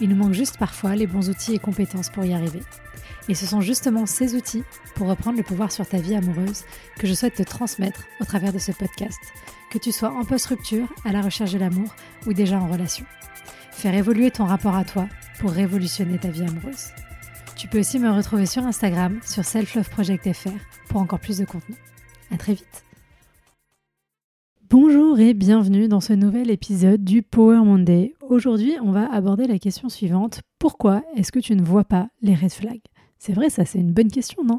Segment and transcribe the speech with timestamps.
[0.00, 2.62] Il nous manque juste parfois les bons outils et compétences pour y arriver.
[3.28, 6.64] Et ce sont justement ces outils pour reprendre le pouvoir sur ta vie amoureuse
[6.98, 9.18] que je souhaite te transmettre au travers de ce podcast,
[9.70, 11.94] que tu sois en post-rupture, à la recherche de l'amour
[12.26, 13.04] ou déjà en relation.
[13.72, 15.08] Faire évoluer ton rapport à toi
[15.40, 16.92] pour révolutionner ta vie amoureuse.
[17.56, 21.74] Tu peux aussi me retrouver sur Instagram, sur selfloveproject.fr pour encore plus de contenu.
[22.32, 22.85] À très vite.
[24.68, 28.14] Bonjour et bienvenue dans ce nouvel épisode du Power Monday.
[28.20, 30.40] Aujourd'hui, on va aborder la question suivante.
[30.58, 32.82] Pourquoi est-ce que tu ne vois pas les red flags?
[33.16, 34.58] C'est vrai, ça c'est une bonne question, non?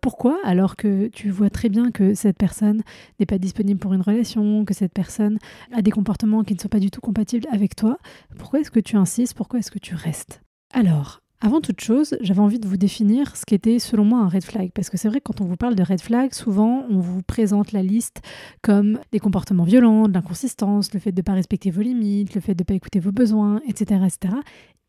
[0.00, 2.82] Pourquoi alors que tu vois très bien que cette personne
[3.20, 5.38] n'est pas disponible pour une relation, que cette personne
[5.72, 7.98] a des comportements qui ne sont pas du tout compatibles avec toi,
[8.36, 9.34] pourquoi est-ce que tu insistes?
[9.34, 10.42] Pourquoi est-ce que tu restes?
[10.72, 14.42] Alors, avant toute chose, j'avais envie de vous définir ce qu'était selon moi un red
[14.42, 14.70] flag.
[14.74, 17.20] Parce que c'est vrai que quand on vous parle de red flag, souvent on vous
[17.20, 18.22] présente la liste
[18.62, 22.40] comme des comportements violents, de l'inconsistance, le fait de ne pas respecter vos limites, le
[22.40, 24.00] fait de ne pas écouter vos besoins, etc.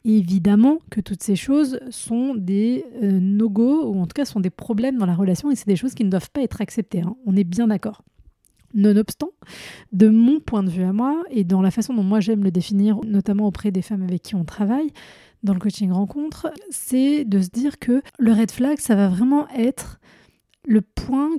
[0.06, 4.50] évidemment que toutes ces choses sont des euh, no-go, ou en tout cas sont des
[4.50, 7.02] problèmes dans la relation, et c'est des choses qui ne doivent pas être acceptées.
[7.02, 7.18] Hein.
[7.26, 8.02] On est bien d'accord.
[8.76, 9.32] Nonobstant,
[9.92, 12.52] de mon point de vue à moi, et dans la façon dont moi j'aime le
[12.52, 14.92] définir, notamment auprès des femmes avec qui on travaille,
[15.44, 19.48] dans le coaching rencontre, c'est de se dire que le red flag, ça va vraiment
[19.50, 20.00] être
[20.68, 21.30] le point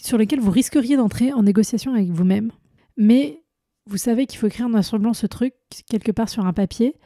[0.00, 2.52] sur lequel vous risqueriez d'entrer en négociation avec vous-même.
[2.96, 3.42] Mais
[3.86, 5.54] vous savez qu'il faut écrire noir sur blanc ce truc
[5.88, 6.96] quelque part sur un papier,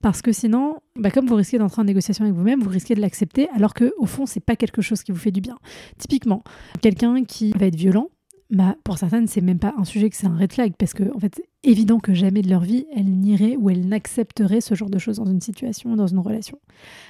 [0.00, 3.00] parce que sinon, bah comme vous risquez d'entrer en négociation avec vous-même, vous risquez de
[3.00, 5.58] l'accepter, alors que au fond, c'est pas quelque chose qui vous fait du bien.
[5.98, 6.44] Typiquement,
[6.80, 8.08] quelqu'un qui va être violent,
[8.50, 11.14] bah, pour certaines, c'est même pas un sujet que c'est un red flag, parce que
[11.14, 14.74] en fait, c'est évident que jamais de leur vie, elles n'iraient ou elles n'accepteraient ce
[14.74, 16.58] genre de choses dans une situation, dans une relation.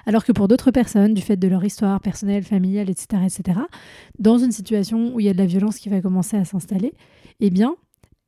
[0.05, 3.61] Alors que pour d'autres personnes, du fait de leur histoire personnelle, familiale, etc., etc.,
[4.19, 6.93] dans une situation où il y a de la violence qui va commencer à s'installer,
[7.39, 7.77] eh bien,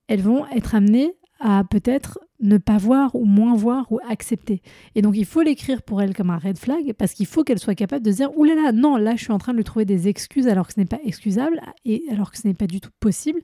[0.07, 4.63] elles vont être amenées à peut-être ne pas voir ou moins voir ou accepter.
[4.95, 7.59] Et donc il faut l'écrire pour elle comme un red flag parce qu'il faut qu'elle
[7.59, 9.65] soit capable de dire oulala, là là, non, là je suis en train de lui
[9.65, 12.67] trouver des excuses alors que ce n'est pas excusable et alors que ce n'est pas
[12.67, 13.41] du tout possible.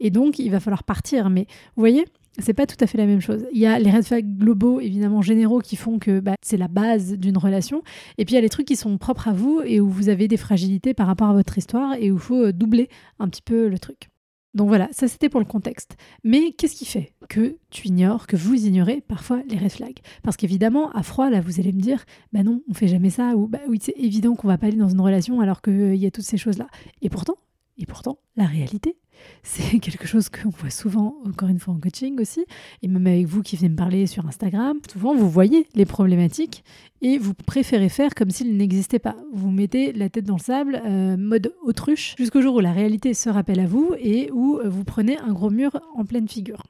[0.00, 1.30] Et donc il va falloir partir.
[1.30, 1.46] Mais
[1.76, 2.04] vous voyez,
[2.38, 3.46] c'est pas tout à fait la même chose.
[3.52, 6.68] Il y a les red flags globaux, évidemment généraux, qui font que bah, c'est la
[6.68, 7.82] base d'une relation.
[8.18, 10.08] Et puis il y a les trucs qui sont propres à vous et où vous
[10.08, 13.28] avez des fragilités par rapport à votre histoire et où il faut euh, doubler un
[13.28, 14.08] petit peu le truc.
[14.56, 15.96] Donc voilà, ça c'était pour le contexte.
[16.24, 19.98] Mais qu'est-ce qui fait que tu ignores, que vous ignorez parfois les red flags?
[20.22, 23.36] Parce qu'évidemment, à froid, là, vous allez me dire, bah non, on fait jamais ça,
[23.36, 26.06] ou bah oui, c'est évident qu'on va pas aller dans une relation alors qu'il y
[26.06, 26.68] a toutes ces choses-là.
[27.02, 27.34] Et pourtant,
[27.78, 28.96] et pourtant, la réalité,
[29.42, 32.44] c'est quelque chose qu'on voit souvent, encore une fois en coaching aussi,
[32.82, 34.78] et même avec vous qui venez me parler sur Instagram.
[34.90, 36.64] Souvent, vous voyez les problématiques
[37.02, 39.16] et vous préférez faire comme s'ils n'existaient pas.
[39.32, 43.14] Vous mettez la tête dans le sable, euh, mode autruche, jusqu'au jour où la réalité
[43.14, 46.62] se rappelle à vous et où vous prenez un gros mur en pleine figure.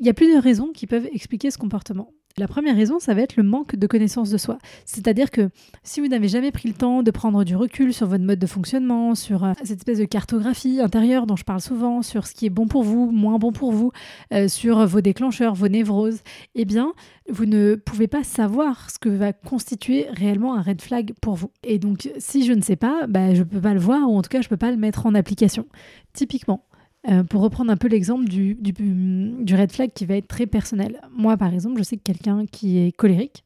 [0.00, 2.10] Il y a plusieurs raisons qui peuvent expliquer ce comportement.
[2.38, 4.58] La première raison, ça va être le manque de connaissance de soi.
[4.84, 5.50] C'est-à-dire que
[5.82, 8.46] si vous n'avez jamais pris le temps de prendre du recul sur votre mode de
[8.46, 12.46] fonctionnement, sur euh, cette espèce de cartographie intérieure dont je parle souvent, sur ce qui
[12.46, 13.92] est bon pour vous, moins bon pour vous,
[14.32, 16.22] euh, sur vos déclencheurs, vos névroses,
[16.54, 16.92] eh bien,
[17.28, 21.50] vous ne pouvez pas savoir ce que va constituer réellement un red flag pour vous.
[21.62, 24.16] Et donc, si je ne sais pas, bah, je ne peux pas le voir ou
[24.16, 25.66] en tout cas, je ne peux pas le mettre en application.
[26.12, 26.64] Typiquement,
[27.08, 31.00] euh, pour reprendre un peu l'exemple du, du, red flag qui va être très personnel.
[31.10, 33.44] Moi, par exemple, je sais que quelqu'un qui est colérique,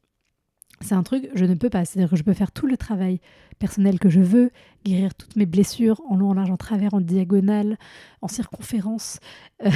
[0.81, 1.83] c'est un truc, je ne peux pas.
[1.85, 3.19] C'est-à-dire que je peux faire tout le travail
[3.57, 4.51] personnel que je veux,
[4.85, 7.77] guérir toutes mes blessures en long, en large, en travers, en diagonale,
[8.21, 9.19] en circonférence.
[9.65, 9.71] Euh,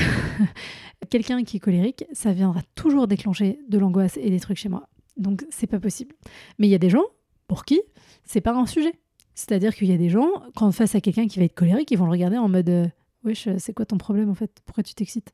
[1.09, 4.89] quelqu'un qui est colérique, ça viendra toujours déclencher de l'angoisse et des trucs chez moi.
[5.17, 6.13] Donc, c'est pas possible.
[6.59, 7.05] Mais il y a des gens
[7.47, 7.81] pour qui
[8.23, 8.93] c'est pas un sujet.
[9.33, 11.97] C'est-à-dire qu'il y a des gens, quand face à quelqu'un qui va être colérique, ils
[11.97, 12.87] vont le regarder en mode euh,
[13.23, 14.51] Wesh, c'est quoi ton problème en fait?
[14.65, 15.31] Pourquoi tu t'excites?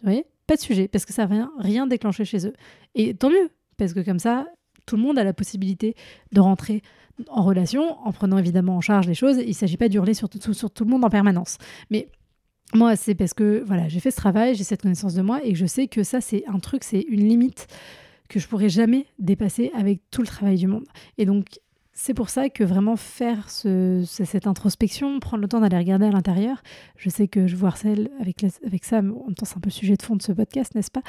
[0.00, 0.24] Vous voyez?
[0.46, 2.54] Pas de sujet, parce que ça va rien, rien déclencher chez eux.
[2.94, 4.46] Et tant mieux, parce que comme ça,
[4.86, 5.94] tout le monde a la possibilité
[6.32, 6.82] de rentrer
[7.28, 9.36] en relation en prenant évidemment en charge les choses.
[9.36, 11.58] Il ne s'agit pas d'hurler sur tout, sur tout le monde en permanence.
[11.90, 12.08] Mais
[12.74, 15.54] moi, c'est parce que voilà, j'ai fait ce travail, j'ai cette connaissance de moi et
[15.54, 17.66] je sais que ça, c'est un truc, c'est une limite
[18.28, 20.84] que je pourrais jamais dépasser avec tout le travail du monde.
[21.18, 21.60] Et donc,
[22.02, 26.62] c'est pour ça que vraiment faire cette introspection, prendre le temps d'aller regarder à l'intérieur,
[26.96, 29.68] je sais que je vous harcèle avec, avec ça, en même temps c'est un peu
[29.68, 31.02] le sujet de fond de ce podcast, n'est-ce pas?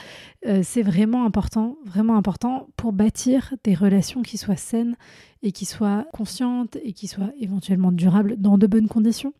[0.48, 4.98] Euh, C'est vraiment important, vraiment important pour bâtir des relations qui soient saines
[5.44, 9.34] et qui soient conscientes et qui soient éventuellement durables dans de bonnes conditions,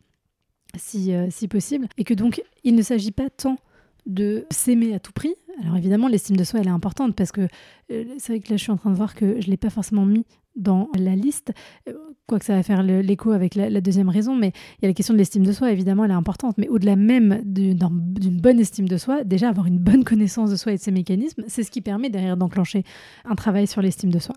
[0.76, 1.86] si, euh, si possible.
[1.98, 3.58] Et que donc il ne s'agit pas tant
[4.06, 5.34] de s'aimer à tout prix.
[5.60, 7.48] Alors évidemment, l'estime de soi, elle est importante parce que
[7.90, 9.56] euh, c'est vrai que là, je suis en train de voir que je ne l'ai
[9.56, 10.24] pas forcément mis
[10.56, 11.52] dans la liste,
[11.88, 11.94] euh,
[12.26, 15.14] quoique ça va faire l'écho avec la, deuxième raison, mais il y a la question
[15.14, 18.96] de l'estime de soi, évidemment, elle est importante, mais au-delà même d'une bonne estime de
[18.96, 21.80] soi, déjà avoir une bonne connaissance de soi et de ses mécanismes, c'est ce qui
[21.80, 22.84] permet derrière d'enclencher
[23.24, 24.34] un travail sur l'estime de soi.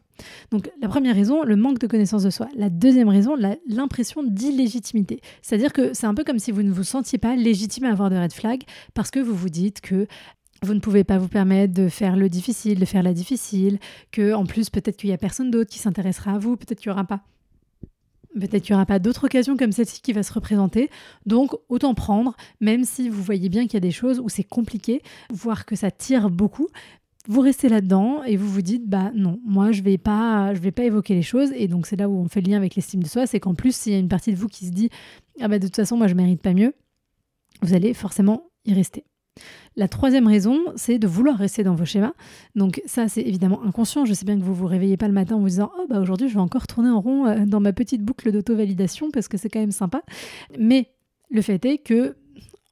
[0.51, 2.47] Donc la première raison, le manque de connaissance de soi.
[2.55, 3.35] La deuxième raison,
[3.67, 5.19] l'impression d'illégitimité.
[5.41, 8.09] C'est-à-dire que c'est un peu comme si vous ne vous sentiez pas légitime à avoir
[8.09, 8.63] de red flag
[8.93, 10.07] parce que vous vous dites que
[10.65, 13.79] vous ne pouvez pas vous permettre de faire le difficile, de faire la difficile,
[14.11, 16.89] que en plus peut-être qu'il y a personne d'autre qui s'intéressera à vous, peut-être qu'il
[16.89, 17.21] n'y aura pas.
[18.33, 20.89] Peut-être qu'il n'y aura pas d'autres occasions comme celle-ci qui va se représenter.
[21.25, 24.43] Donc, autant prendre, même si vous voyez bien qu'il y a des choses où c'est
[24.43, 25.01] compliqué,
[25.31, 26.67] voire que ça tire beaucoup.
[27.27, 30.71] Vous restez là-dedans et vous vous dites, bah non, moi je vais pas, je vais
[30.71, 31.51] pas évoquer les choses.
[31.55, 33.25] Et donc, c'est là où on fait le lien avec l'estime de soi.
[33.25, 34.89] C'est qu'en plus, s'il y a une partie de vous qui se dit,
[35.39, 36.73] ah bah de toute façon, moi je mérite pas mieux,
[37.61, 39.05] vous allez forcément y rester.
[39.77, 42.13] La troisième raison, c'est de vouloir rester dans vos schémas.
[42.55, 44.05] Donc ça, c'est évidemment inconscient.
[44.05, 45.99] Je sais bien que vous vous réveillez pas le matin en vous disant oh bah
[45.99, 49.37] aujourd'hui je vais encore tourner en rond euh, dans ma petite boucle d'auto-validation parce que
[49.37, 50.01] c'est quand même sympa.
[50.57, 50.91] Mais
[51.29, 52.15] le fait est que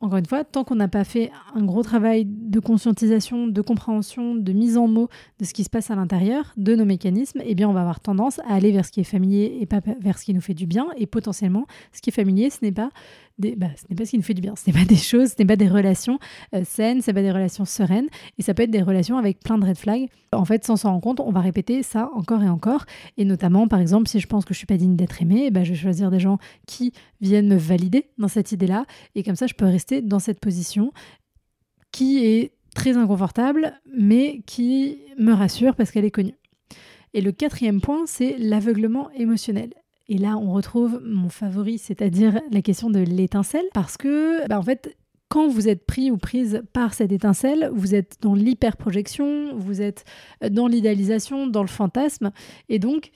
[0.03, 4.35] encore une fois, tant qu'on n'a pas fait un gros travail de conscientisation, de compréhension,
[4.35, 5.07] de mise en mots
[5.39, 8.01] de ce qui se passe à l'intérieur, de nos mécanismes, eh bien, on va avoir
[8.01, 10.53] tendance à aller vers ce qui est familier et pas vers ce qui nous fait
[10.53, 10.87] du bien.
[10.97, 12.89] Et potentiellement, ce qui est familier, ce n'est pas
[13.57, 15.29] bah, ce n'est pas ce qui nous fait du bien, ce n'est pas des choses,
[15.29, 16.19] ce n'est pas des relations
[16.55, 18.07] euh, saines, ce n'est pas des relations sereines,
[18.37, 20.09] et ça peut être des relations avec plein de red flags.
[20.31, 22.85] En fait, sans s'en rendre compte, on va répéter ça encore et encore,
[23.17, 25.63] et notamment, par exemple, si je pense que je suis pas digne d'être aimée, bah,
[25.63, 26.37] je vais choisir des gens
[26.67, 28.85] qui viennent me valider dans cette idée-là,
[29.15, 30.91] et comme ça, je peux rester dans cette position
[31.91, 36.35] qui est très inconfortable, mais qui me rassure parce qu'elle est connue.
[37.13, 39.73] Et le quatrième point, c'est l'aveuglement émotionnel.
[40.09, 44.63] Et là, on retrouve mon favori, c'est-à-dire la question de l'étincelle, parce que, bah, en
[44.63, 44.95] fait,
[45.29, 50.05] quand vous êtes pris ou prise par cette étincelle, vous êtes dans l'hyperprojection, vous êtes
[50.51, 52.31] dans l'idéalisation, dans le fantasme,
[52.69, 53.11] et donc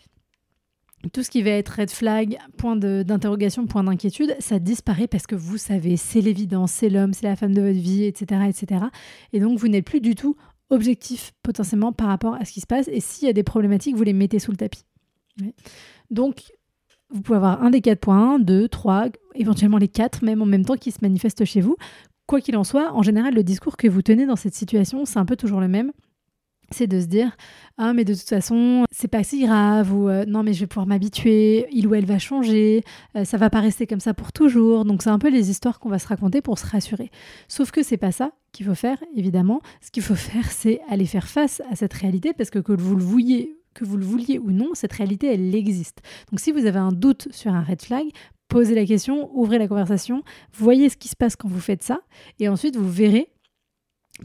[1.14, 5.36] tout ce qui va être red flag, point d'interrogation, point d'inquiétude, ça disparaît parce que
[5.36, 8.86] vous savez, c'est l'évidence, c'est l'homme, c'est la femme de votre vie, etc., etc.
[9.32, 10.36] Et donc vous n'êtes plus du tout
[10.70, 12.88] objectif potentiellement par rapport à ce qui se passe.
[12.88, 14.84] Et s'il y a des problématiques, vous les mettez sous le tapis.
[16.10, 16.52] Donc
[17.10, 19.06] vous pouvez avoir un des quatre points, deux, trois,
[19.36, 21.78] éventuellement les quatre, même en même temps, qui se manifestent chez vous.
[22.26, 25.20] Quoi qu'il en soit, en général, le discours que vous tenez dans cette situation, c'est
[25.20, 25.92] un peu toujours le même.
[26.72, 27.32] C'est de se dire
[27.78, 30.68] ah mais de toute façon c'est pas si grave ou euh, non mais je vais
[30.68, 32.84] pouvoir m'habituer il ou elle va changer
[33.16, 35.80] euh, ça va pas rester comme ça pour toujours donc c'est un peu les histoires
[35.80, 37.10] qu'on va se raconter pour se rassurer
[37.48, 41.06] sauf que c'est pas ça qu'il faut faire évidemment ce qu'il faut faire c'est aller
[41.06, 44.40] faire face à cette réalité parce que que vous le vouliez que vous le vouliez
[44.40, 46.02] ou non, cette réalité, elle existe.
[46.32, 48.06] Donc si vous avez un doute sur un red flag,
[48.48, 52.00] posez la question, ouvrez la conversation, voyez ce qui se passe quand vous faites ça,
[52.40, 53.30] et ensuite vous verrez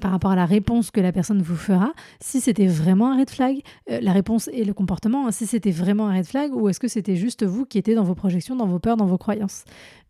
[0.00, 3.28] par rapport à la réponse que la personne vous fera, si c'était vraiment un red
[3.28, 3.60] flag,
[3.90, 6.80] euh, la réponse et le comportement, hein, si c'était vraiment un red flag, ou est-ce
[6.80, 9.64] que c'était juste vous qui étiez dans vos projections, dans vos peurs, dans vos croyances.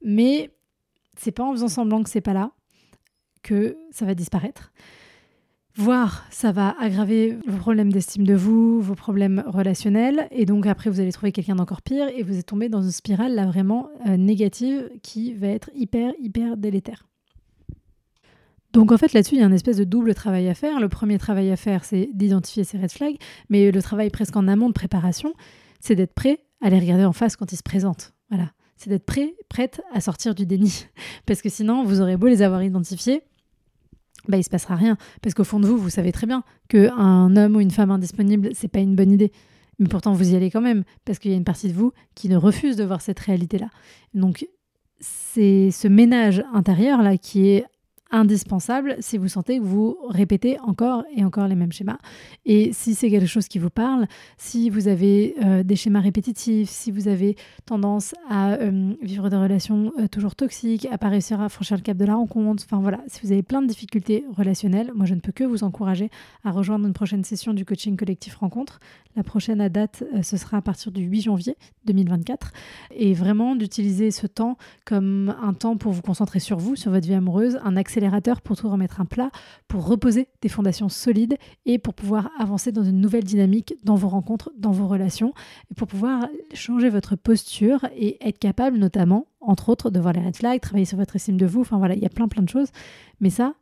[0.04, 0.50] Mais
[1.18, 2.52] c'est pas en faisant semblant que c'est pas là
[3.42, 4.72] que ça va disparaître
[5.74, 10.90] voire ça va aggraver vos problèmes d'estime de vous, vos problèmes relationnels, et donc après
[10.90, 13.88] vous allez trouver quelqu'un d'encore pire, et vous êtes tombé dans une spirale là vraiment
[14.06, 17.06] euh, négative qui va être hyper, hyper délétère.
[18.72, 20.80] Donc en fait là-dessus, il y a un espèce de double travail à faire.
[20.80, 23.16] Le premier travail à faire, c'est d'identifier ces red flags,
[23.50, 25.34] mais le travail presque en amont de préparation,
[25.80, 28.14] c'est d'être prêt à les regarder en face quand ils se présentent.
[28.30, 30.86] Voilà, c'est d'être prêt, prête à sortir du déni.
[31.26, 33.22] Parce que sinon, vous aurez beau les avoir identifiés,
[34.28, 34.96] bah, il se passera rien.
[35.20, 38.50] Parce qu'au fond de vous, vous savez très bien qu'un homme ou une femme indisponible,
[38.54, 39.32] c'est pas une bonne idée.
[39.78, 41.92] Mais pourtant, vous y allez quand même, parce qu'il y a une partie de vous
[42.14, 43.68] qui ne refuse de voir cette réalité-là.
[44.14, 44.46] Donc,
[45.00, 47.64] c'est ce ménage intérieur-là qui est
[48.12, 51.98] indispensable si vous sentez que vous répétez encore et encore les mêmes schémas.
[52.44, 56.68] Et si c'est quelque chose qui vous parle, si vous avez euh, des schémas répétitifs,
[56.68, 61.40] si vous avez tendance à euh, vivre des relations euh, toujours toxiques, à pas réussir
[61.40, 64.24] à franchir le cap de la rencontre, enfin voilà, si vous avez plein de difficultés
[64.36, 66.10] relationnelles, moi je ne peux que vous encourager
[66.44, 68.78] à rejoindre une prochaine session du coaching collectif rencontre.
[69.16, 72.50] La prochaine à date, ce sera à partir du 8 janvier 2024.
[72.96, 77.06] Et vraiment d'utiliser ce temps comme un temps pour vous concentrer sur vous, sur votre
[77.06, 78.01] vie amoureuse, un accélérateur
[78.44, 79.30] pour tout remettre un plat,
[79.68, 84.08] pour reposer des fondations solides et pour pouvoir avancer dans une nouvelle dynamique dans vos
[84.08, 85.32] rencontres, dans vos relations,
[85.70, 90.20] et pour pouvoir changer votre posture et être capable notamment, entre autres, de voir les
[90.20, 92.42] red flags, travailler sur votre estime de vous, enfin voilà, il y a plein plein
[92.42, 92.68] de choses.
[93.20, 93.54] Mais ça,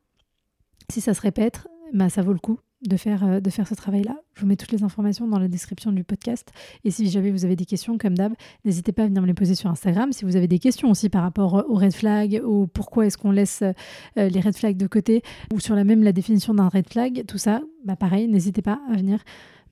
[0.90, 3.74] si ça se répète, bah, ça vaut le coup de faire, euh, de faire ce
[3.74, 4.16] travail-là.
[4.34, 6.50] Je vous mets toutes les informations dans la description du podcast.
[6.84, 8.32] Et si jamais vous avez des questions, comme d'hab,
[8.64, 10.12] n'hésitez pas à venir me les poser sur Instagram.
[10.12, 13.32] Si vous avez des questions aussi par rapport aux red flags, ou pourquoi est-ce qu'on
[13.32, 13.72] laisse euh,
[14.16, 15.22] les red flags de côté,
[15.52, 18.80] ou sur la même la définition d'un red flag, tout ça, bah pareil, n'hésitez pas
[18.90, 19.20] à venir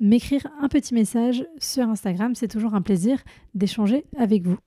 [0.00, 2.34] m'écrire un petit message sur Instagram.
[2.34, 3.18] C'est toujours un plaisir
[3.54, 4.58] d'échanger avec vous.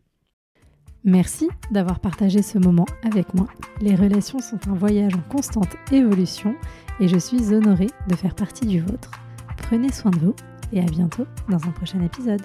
[1.03, 3.47] Merci d'avoir partagé ce moment avec moi.
[3.79, 6.55] Les relations sont un voyage en constante évolution
[6.99, 9.09] et je suis honorée de faire partie du vôtre.
[9.57, 10.35] Prenez soin de vous
[10.71, 12.43] et à bientôt dans un prochain épisode.